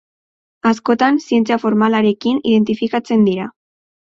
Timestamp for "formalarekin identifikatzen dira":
1.65-3.51